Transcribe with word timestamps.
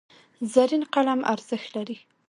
زرین 0.53 0.83
قلم 0.93 1.19
ارزښت 1.33 1.67
لري. 1.75 1.97